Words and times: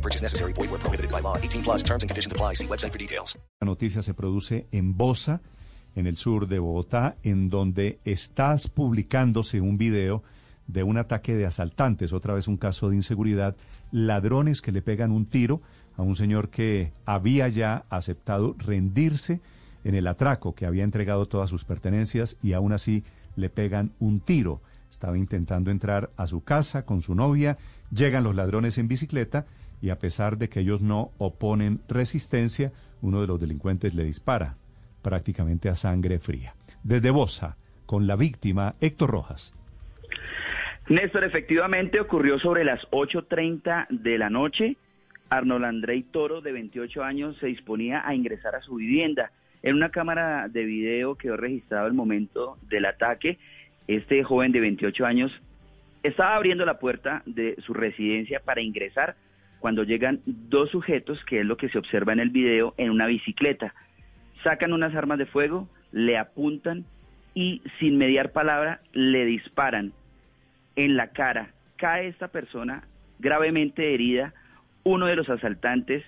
No 0.00 0.02
purchase 0.02 0.22
necessary. 0.22 0.54
Void 0.54 0.70
where 0.70 0.80
prohibited 0.80 1.10
by 1.10 1.20
law. 1.20 1.36
18 1.36 1.62
plus 1.62 1.84
terms 1.84 2.02
and 2.02 2.08
conditions 2.08 2.32
apply. 2.32 2.54
See 2.54 2.66
website 2.66 2.90
for 2.92 2.98
details. 2.98 3.38
La 3.60 3.66
noticia 3.66 4.00
se 4.00 4.14
produce 4.14 4.66
en 4.72 4.96
Bosa, 4.96 5.42
en 5.94 6.06
el 6.06 6.16
sur 6.16 6.46
de 6.46 6.58
Bogotá, 6.58 7.16
en 7.22 7.50
donde 7.50 7.98
estás 8.06 8.68
publicándose 8.68 9.60
un 9.60 9.76
video 9.76 10.22
de 10.68 10.84
un 10.84 10.96
ataque 10.96 11.34
de 11.36 11.44
asaltantes, 11.44 12.14
otra 12.14 12.32
vez 12.32 12.48
un 12.48 12.56
caso 12.56 12.88
de 12.88 12.96
inseguridad, 12.96 13.56
ladrones 13.92 14.62
que 14.62 14.72
le 14.72 14.80
pegan 14.80 15.10
un 15.10 15.26
tiro 15.26 15.60
a 15.98 16.02
un 16.02 16.16
señor 16.16 16.48
que 16.48 16.92
había 17.04 17.48
ya 17.48 17.84
aceptado 17.90 18.54
rendirse 18.56 19.40
en 19.84 19.94
el 19.94 20.06
atraco, 20.06 20.54
que 20.54 20.64
había 20.64 20.84
entregado 20.84 21.26
todas 21.26 21.50
sus 21.50 21.64
pertenencias 21.64 22.38
y 22.42 22.54
aún 22.54 22.72
así 22.72 23.04
le 23.36 23.50
pegan 23.50 23.92
un 23.98 24.20
tiro. 24.20 24.62
Estaba 24.90 25.18
intentando 25.18 25.70
entrar 25.70 26.10
a 26.16 26.26
su 26.26 26.42
casa 26.42 26.86
con 26.86 27.02
su 27.02 27.14
novia, 27.14 27.58
llegan 27.90 28.24
los 28.24 28.34
ladrones 28.34 28.78
en 28.78 28.88
bicicleta 28.88 29.44
y 29.82 29.90
a 29.90 29.98
pesar 29.98 30.36
de 30.36 30.48
que 30.48 30.60
ellos 30.60 30.80
no 30.80 31.10
oponen 31.18 31.80
resistencia, 31.88 32.72
uno 33.02 33.20
de 33.20 33.26
los 33.26 33.40
delincuentes 33.40 33.94
le 33.94 34.04
dispara 34.04 34.56
prácticamente 35.02 35.68
a 35.68 35.76
sangre 35.76 36.18
fría. 36.18 36.54
Desde 36.82 37.10
Bosa, 37.10 37.56
con 37.86 38.06
la 38.06 38.16
víctima 38.16 38.74
Héctor 38.80 39.10
Rojas. 39.10 39.52
Néstor, 40.88 41.24
efectivamente 41.24 42.00
ocurrió 42.00 42.38
sobre 42.38 42.64
las 42.64 42.82
8.30 42.90 43.88
de 43.90 44.18
la 44.18 44.28
noche. 44.28 44.76
Arnold 45.28 45.64
Andrei 45.64 46.02
Toro, 46.02 46.40
de 46.40 46.52
28 46.52 47.04
años, 47.04 47.36
se 47.38 47.46
disponía 47.46 48.06
a 48.06 48.14
ingresar 48.14 48.56
a 48.56 48.62
su 48.62 48.74
vivienda. 48.74 49.30
En 49.62 49.76
una 49.76 49.90
cámara 49.90 50.48
de 50.48 50.64
video 50.64 51.14
quedó 51.14 51.36
registrado 51.36 51.86
el 51.86 51.92
momento 51.92 52.58
del 52.68 52.86
ataque. 52.86 53.38
Este 53.86 54.24
joven 54.24 54.52
de 54.52 54.60
28 54.60 55.06
años 55.06 55.32
estaba 56.02 56.34
abriendo 56.34 56.64
la 56.64 56.78
puerta 56.78 57.22
de 57.26 57.56
su 57.64 57.74
residencia 57.74 58.40
para 58.40 58.62
ingresar 58.62 59.16
cuando 59.60 59.84
llegan 59.84 60.20
dos 60.24 60.70
sujetos, 60.70 61.22
que 61.24 61.40
es 61.40 61.46
lo 61.46 61.56
que 61.56 61.68
se 61.68 61.78
observa 61.78 62.12
en 62.12 62.20
el 62.20 62.30
video, 62.30 62.74
en 62.78 62.90
una 62.90 63.06
bicicleta. 63.06 63.74
Sacan 64.42 64.72
unas 64.72 64.94
armas 64.94 65.18
de 65.18 65.26
fuego, 65.26 65.68
le 65.92 66.16
apuntan 66.18 66.84
y 67.34 67.62
sin 67.78 67.98
mediar 67.98 68.32
palabra 68.32 68.80
le 68.92 69.24
disparan 69.26 69.92
en 70.76 70.96
la 70.96 71.08
cara. 71.08 71.50
Cae 71.76 72.08
esta 72.08 72.28
persona 72.28 72.84
gravemente 73.18 73.94
herida. 73.94 74.32
Uno 74.82 75.06
de 75.06 75.16
los 75.16 75.28
asaltantes 75.28 76.02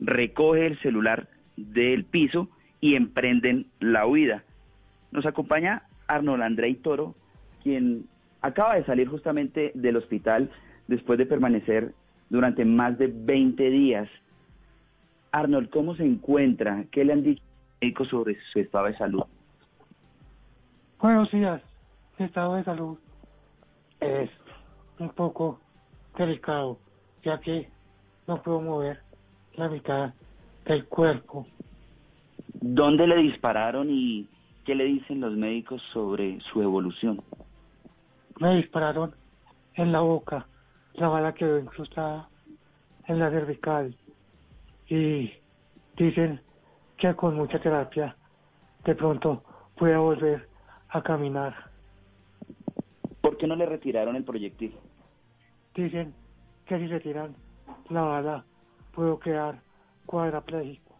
recoge 0.00 0.66
el 0.66 0.78
celular 0.80 1.28
del 1.56 2.04
piso 2.04 2.48
y 2.80 2.94
emprenden 2.94 3.66
la 3.78 4.06
huida. 4.06 4.42
Nos 5.12 5.26
acompaña 5.26 5.82
Arnold 6.08 6.42
Andrei 6.42 6.74
Toro, 6.74 7.14
quien 7.62 8.06
acaba 8.40 8.76
de 8.76 8.84
salir 8.84 9.08
justamente 9.08 9.72
del 9.74 9.96
hospital 9.96 10.50
después 10.88 11.18
de 11.18 11.26
permanecer 11.26 11.92
durante 12.28 12.64
más 12.64 12.98
de 12.98 13.08
20 13.08 13.70
días. 13.70 14.08
Arnold, 15.32 15.70
¿cómo 15.70 15.94
se 15.94 16.04
encuentra? 16.04 16.84
¿Qué 16.90 17.04
le 17.04 17.12
han 17.12 17.22
dicho 17.22 17.42
médicos 17.80 18.08
sobre 18.08 18.36
su 18.52 18.60
estado 18.60 18.86
de 18.86 18.96
salud? 18.96 19.24
Buenos 21.00 21.30
días. 21.30 21.62
Mi 22.18 22.26
estado 22.26 22.54
de 22.54 22.64
salud 22.64 22.98
es 24.00 24.30
un 24.98 25.10
poco 25.10 25.60
delicado, 26.16 26.78
ya 27.22 27.38
que 27.38 27.68
no 28.26 28.42
puedo 28.42 28.60
mover 28.60 29.00
la 29.54 29.68
mitad 29.68 30.14
del 30.64 30.86
cuerpo. 30.86 31.46
¿Dónde 32.54 33.06
le 33.06 33.16
dispararon 33.16 33.88
y 33.90 34.26
qué 34.64 34.74
le 34.74 34.84
dicen 34.84 35.20
los 35.20 35.36
médicos 35.36 35.82
sobre 35.92 36.40
su 36.40 36.62
evolución? 36.62 37.22
Me 38.40 38.56
dispararon 38.56 39.14
en 39.74 39.92
la 39.92 40.00
boca, 40.00 40.46
la 40.96 41.08
bala 41.08 41.34
quedó 41.34 41.58
incrustada 41.58 42.28
en 43.06 43.18
la 43.18 43.30
cervical 43.30 43.94
y 44.88 45.30
dicen 45.96 46.40
que 46.96 47.14
con 47.14 47.36
mucha 47.36 47.60
terapia 47.60 48.16
de 48.84 48.94
pronto 48.94 49.42
pueda 49.76 49.98
volver 49.98 50.48
a 50.88 51.02
caminar. 51.02 51.54
¿Por 53.20 53.36
qué 53.36 53.46
no 53.46 53.56
le 53.56 53.66
retiraron 53.66 54.16
el 54.16 54.24
proyectil? 54.24 54.74
Dicen 55.74 56.14
que 56.64 56.78
si 56.78 56.86
retiran 56.86 57.36
la 57.90 58.02
bala 58.02 58.44
puedo 58.92 59.18
quedar 59.18 59.60
cuadrapléjico. 60.06 60.94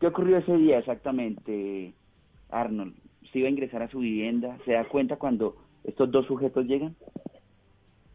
¿Qué 0.00 0.06
ocurrió 0.06 0.38
ese 0.38 0.56
día 0.56 0.78
exactamente, 0.78 1.94
Arnold? 2.50 2.96
¿Se 3.30 3.38
iba 3.38 3.48
a 3.48 3.50
ingresar 3.50 3.82
a 3.82 3.88
su 3.88 3.98
vivienda? 3.98 4.58
¿Se 4.64 4.72
da 4.72 4.84
cuenta 4.88 5.16
cuando 5.16 5.56
estos 5.84 6.10
dos 6.10 6.26
sujetos 6.26 6.64
llegan? 6.66 6.96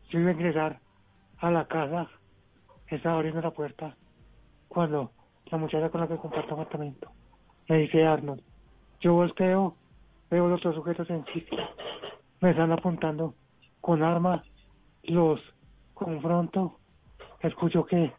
Yo 0.09 0.19
iba 0.19 0.29
a 0.29 0.33
ingresar 0.33 0.79
a 1.39 1.51
la 1.51 1.65
casa, 1.67 2.09
estaba 2.87 3.15
abriendo 3.15 3.41
la 3.41 3.51
puerta, 3.51 3.95
cuando 4.67 5.11
la 5.45 5.57
muchacha 5.57 5.89
con 5.89 6.01
la 6.01 6.07
que 6.07 6.17
comparto 6.17 6.53
apartamento 6.53 7.11
me 7.67 7.77
dice 7.79 8.05
Arnold, 8.05 8.41
yo 9.01 9.13
volteo, 9.13 9.75
veo 10.29 10.47
los 10.47 10.61
dos 10.61 10.75
sujetos 10.75 11.09
en 11.09 11.25
sitio, 11.25 11.57
me 12.41 12.51
están 12.51 12.71
apuntando 12.71 13.33
con 13.81 14.03
armas, 14.03 14.43
los 15.03 15.41
confronto, 15.93 16.77
escucho 17.41 17.85
que 17.85 18.13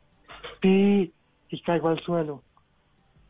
pi 0.61 1.13
y 1.49 1.61
caigo 1.63 1.89
al 1.89 2.01
suelo. 2.01 2.43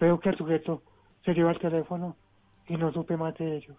Veo 0.00 0.18
que 0.20 0.30
el 0.30 0.36
sujeto 0.36 0.82
se 1.24 1.34
lleva 1.34 1.52
el 1.52 1.58
teléfono 1.58 2.16
y 2.66 2.76
no 2.76 2.92
supe 2.92 3.16
más 3.16 3.34
de 3.36 3.56
ellos. 3.56 3.76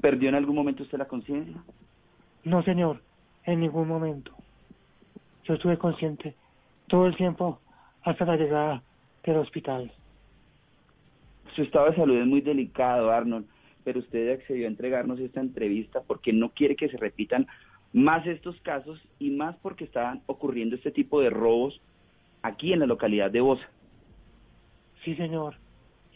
¿Perdió 0.00 0.28
en 0.28 0.34
algún 0.34 0.56
momento 0.56 0.82
usted 0.82 0.98
la 0.98 1.08
conciencia? 1.08 1.56
No, 2.44 2.62
señor, 2.62 3.02
en 3.44 3.60
ningún 3.60 3.86
momento. 3.86 4.32
Yo 5.44 5.54
estuve 5.54 5.78
consciente 5.78 6.34
todo 6.88 7.06
el 7.06 7.16
tiempo 7.16 7.60
hasta 8.02 8.24
la 8.24 8.36
llegada 8.36 8.82
del 9.24 9.36
hospital. 9.36 9.92
Su 11.54 11.62
estado 11.62 11.90
de 11.90 11.96
salud 11.96 12.16
es 12.16 12.26
muy 12.26 12.40
delicado, 12.40 13.10
Arnold, 13.10 13.46
pero 13.84 13.98
usted 13.98 14.32
accedió 14.32 14.66
a 14.66 14.70
entregarnos 14.70 15.18
esta 15.18 15.40
entrevista 15.40 16.00
porque 16.06 16.32
no 16.32 16.50
quiere 16.50 16.76
que 16.76 16.88
se 16.88 16.96
repitan 16.96 17.46
más 17.92 18.26
estos 18.26 18.58
casos 18.60 19.00
y 19.18 19.30
más 19.30 19.56
porque 19.56 19.84
estaban 19.84 20.22
ocurriendo 20.26 20.76
este 20.76 20.92
tipo 20.92 21.20
de 21.20 21.30
robos 21.30 21.80
aquí 22.42 22.72
en 22.72 22.78
la 22.78 22.86
localidad 22.86 23.30
de 23.30 23.40
Bosa. 23.40 23.68
Sí, 25.04 25.14
señor. 25.16 25.56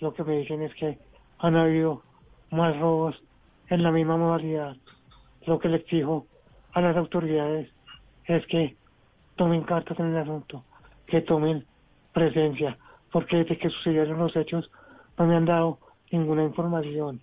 Lo 0.01 0.15
que 0.15 0.25
me 0.25 0.39
dicen 0.39 0.62
es 0.62 0.75
que 0.75 0.99
han 1.39 1.56
habido 1.56 2.03
más 2.51 2.78
robos 2.78 3.21
en 3.69 3.82
la 3.82 3.91
misma 3.91 4.16
modalidad. 4.16 4.76
Lo 5.47 5.58
que 5.58 5.69
le 5.69 5.78
exijo 5.78 6.26
a 6.72 6.80
las 6.80 6.97
autoridades 6.97 7.70
es 8.26 8.47
que 8.47 8.76
tomen 9.36 9.62
cartas 9.62 9.98
en 10.00 10.06
el 10.06 10.16
asunto, 10.16 10.64
que 11.06 11.20
tomen 11.20 11.64
presencia, 12.12 12.78
porque 13.12 13.38
desde 13.38 13.58
que 13.58 13.70
sucedieron 13.70 14.19
los 14.19 14.34
hechos 14.36 14.70
no 15.19 15.26
me 15.26 15.36
han 15.36 15.44
dado 15.44 15.78
ninguna 16.10 16.44
información. 16.44 17.20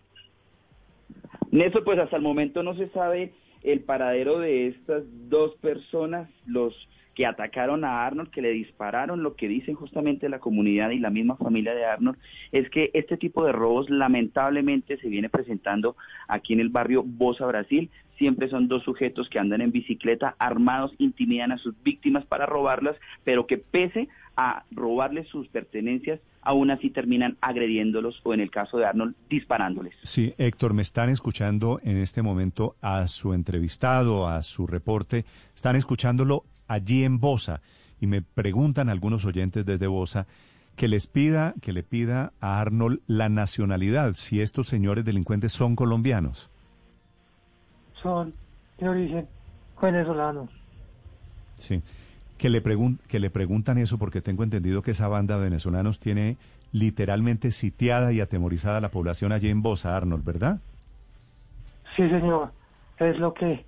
Néstor, 1.52 1.84
pues 1.84 2.00
hasta 2.00 2.16
el 2.16 2.22
momento 2.22 2.64
no 2.64 2.74
se 2.76 2.90
sabe 2.90 3.34
el 3.64 3.82
paradero 3.82 4.40
de 4.40 4.68
estas 4.68 5.04
dos 5.30 5.56
personas, 5.58 6.30
los 6.46 6.74
que 7.16 7.26
atacaron 7.26 7.84
a 7.84 8.06
Arnold, 8.06 8.32
que 8.32 8.42
le 8.42 8.52
dispararon, 8.52 9.22
lo 9.22 9.36
que 9.36 9.48
dicen 9.48 9.76
justamente 9.76 10.30
la 10.30 10.40
comunidad 10.40 10.92
y 10.92 11.00
la 11.00 11.10
misma 11.10 11.36
familia 11.36 11.76
de 11.76 11.86
Arnold, 11.86 12.18
es 12.52 12.70
que 12.70 12.90
este 12.94 13.18
tipo 13.18 13.46
de 13.46 13.52
robos 13.52 13.90
lamentablemente 13.90 14.98
se 14.98 15.10
viene 15.10 15.30
presentando 15.30 15.96
aquí 16.28 16.54
en 16.54 16.62
el 16.62 16.70
barrio 16.70 17.04
Bosa, 17.06 17.46
Brasil. 17.46 17.90
Siempre 18.22 18.50
son 18.50 18.68
dos 18.68 18.84
sujetos 18.84 19.28
que 19.30 19.40
andan 19.40 19.62
en 19.62 19.72
bicicleta 19.72 20.36
armados, 20.38 20.92
intimidan 21.00 21.52
a 21.52 21.58
sus 21.58 21.74
víctimas 21.82 22.24
para 22.24 22.46
robarlas, 22.46 22.96
pero 23.24 23.48
que 23.48 23.58
pese 23.58 24.10
a 24.38 24.64
robarles 24.70 25.28
sus 25.28 25.48
pertenencias, 25.48 26.20
aún 26.44 26.70
así 26.70 26.92
terminan 26.92 27.40
agrediéndolos 27.42 28.22
o 28.22 28.36
en 28.36 28.42
el 28.42 28.52
caso 28.52 28.78
de 28.78 28.86
Arnold, 28.86 29.16
disparándoles. 29.28 29.96
Sí, 30.04 30.36
Héctor, 30.38 30.76
me 30.76 30.84
están 30.84 31.10
escuchando 31.10 31.80
en 31.84 31.98
este 31.98 32.22
momento 32.22 32.76
a 32.80 33.08
su 33.08 33.34
entrevistado, 33.34 34.28
a 34.28 34.44
su 34.44 34.68
reporte, 34.68 35.26
están 35.56 35.76
escuchándolo 35.76 36.44
allí 36.68 37.04
en 37.04 37.20
Bosa 37.20 37.64
y 38.00 38.06
me 38.06 38.22
preguntan 38.22 38.90
algunos 38.90 39.26
oyentes 39.26 39.66
desde 39.66 39.88
Bosa 39.88 40.28
que 40.76 40.88
les 40.88 41.08
pida, 41.08 41.56
que 41.60 41.74
le 41.74 41.82
pida 41.82 42.34
a 42.40 42.62
Arnold 42.62 43.00
la 43.08 43.30
nacionalidad, 43.30 44.14
si 44.14 44.42
estos 44.42 44.68
señores 44.68 45.06
delincuentes 45.06 45.54
son 45.54 45.76
colombianos. 45.76 46.52
Son 48.02 48.34
de 48.80 48.90
origen 48.90 49.28
venezolano. 49.82 50.48
Sí. 51.56 51.82
que 52.38 52.50
le, 52.50 52.62
pregun 52.62 53.00
que 53.08 53.20
le 53.20 53.30
preguntan 53.30 53.78
eso 53.78 54.00
porque 54.00 54.22
tengo 54.22 54.44
entendido 54.44 54.82
que 54.82 54.92
esa 54.92 55.08
banda 55.08 55.38
de 55.38 55.44
venezolanos 55.44 56.00
tiene 56.00 56.38
literalmente 56.72 57.52
sitiada 57.52 58.12
y 58.14 58.20
atemorizada 58.20 58.78
a 58.78 58.82
la 58.82 58.90
población 58.90 59.32
allí 59.32 59.50
en 59.50 59.62
Bosa, 59.62 59.96
Arnold, 59.96 60.24
¿verdad? 60.24 60.60
Sí, 61.96 62.08
señor. 62.10 62.52
Es 62.98 63.18
lo 63.20 63.34
que 63.34 63.64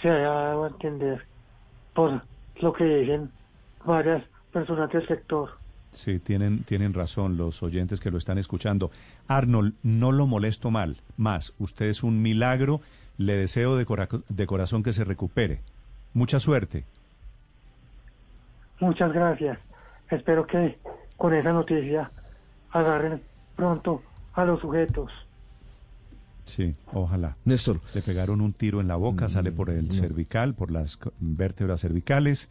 se 0.00 0.08
ha 0.08 0.14
dado 0.14 0.64
a 0.64 0.68
entender 0.68 1.24
por 1.94 2.22
lo 2.60 2.72
que 2.72 2.84
dicen 2.84 3.30
varias 3.84 4.24
personas 4.52 4.90
del 4.92 5.06
sector. 5.06 5.50
Sí, 5.92 6.18
tienen, 6.18 6.62
tienen 6.64 6.94
razón 6.94 7.36
los 7.36 7.62
oyentes 7.62 8.00
que 8.00 8.10
lo 8.10 8.18
están 8.18 8.38
escuchando. 8.38 8.90
Arnold, 9.26 9.74
no 9.82 10.12
lo 10.12 10.26
molesto 10.26 10.70
mal, 10.70 10.98
más. 11.16 11.54
Usted 11.58 11.86
es 11.86 12.02
un 12.02 12.22
milagro. 12.22 12.80
Le 13.18 13.36
deseo 13.36 13.76
de, 13.76 13.84
cora 13.84 14.08
de 14.28 14.46
corazón 14.46 14.82
que 14.82 14.92
se 14.92 15.04
recupere. 15.04 15.60
Mucha 16.14 16.38
suerte. 16.38 16.84
Muchas 18.80 19.12
gracias. 19.12 19.58
Espero 20.10 20.46
que 20.46 20.78
con 21.16 21.34
esa 21.34 21.52
noticia 21.52 22.10
agarren 22.70 23.20
pronto 23.56 24.02
a 24.34 24.44
los 24.44 24.60
sujetos. 24.60 25.10
Sí, 26.44 26.74
ojalá. 26.92 27.36
Néstor. 27.44 27.80
Le 27.92 28.00
pegaron 28.00 28.40
un 28.40 28.52
tiro 28.52 28.80
en 28.80 28.88
la 28.88 28.96
boca, 28.96 29.28
sale 29.28 29.52
por 29.52 29.68
el 29.68 29.92
cervical, 29.92 30.54
por 30.54 30.70
las 30.70 30.98
vértebras 31.20 31.82
cervicales 31.82 32.50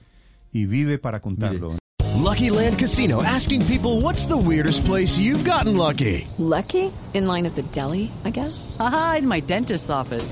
y 0.53 0.65
vive 0.65 0.99
para 0.99 1.21
contarlo. 1.21 1.69
Mire. 1.69 1.79
Lucky 2.23 2.49
Land 2.49 2.77
Casino 2.77 3.23
asking 3.23 3.65
people 3.65 4.01
what's 4.01 4.25
the 4.25 4.37
weirdest 4.37 4.85
place 4.85 5.17
you've 5.17 5.43
gotten 5.43 5.77
lucky? 5.77 6.27
Lucky? 6.37 6.91
In 7.13 7.25
line 7.25 7.45
at 7.45 7.55
the 7.55 7.63
deli, 7.71 8.11
I 8.25 8.31
guess. 8.31 8.75
Aha, 8.79 9.17
in 9.19 9.27
my 9.27 9.39
dentist's 9.39 9.89
office. 9.89 10.31